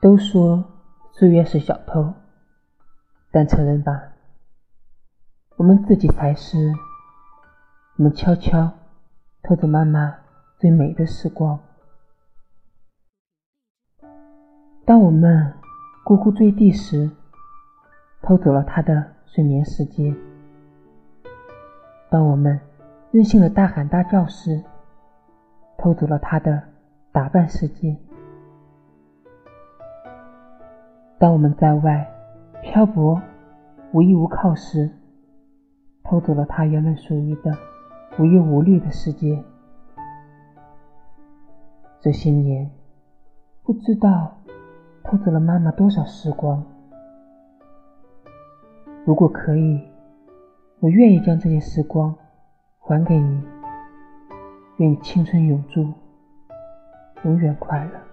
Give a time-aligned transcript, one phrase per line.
[0.00, 0.64] 都说
[1.12, 2.14] 岁月是小偷，
[3.30, 4.12] 但承认吧，
[5.56, 6.72] 我们自己才是。
[7.96, 8.72] 我们悄悄
[9.42, 10.14] 偷走妈妈
[10.56, 11.58] 最美的时光。
[14.84, 15.52] 当我们
[16.04, 17.10] 咕咕坠地时，
[18.22, 20.14] 偷走了她的睡眠时间；
[22.08, 22.60] 当我们
[23.10, 24.62] 任性的大喊大叫时，
[25.76, 26.62] 偷走了她的
[27.12, 27.96] 打扮世界。
[31.18, 32.06] 当我们在外
[32.62, 33.20] 漂泊、
[33.92, 34.90] 无依无靠时，
[36.04, 37.52] 偷走了他原本属于的
[38.18, 39.42] 无忧无虑的世界。
[42.00, 42.70] 这些年，
[43.64, 44.38] 不知道
[45.02, 46.64] 偷走了妈妈多少时光。
[49.04, 49.82] 如果可以，
[50.80, 52.14] 我愿意将这些时光
[52.78, 53.42] 还给你，
[54.76, 55.92] 愿你青春永驻，
[57.24, 58.07] 永远快乐。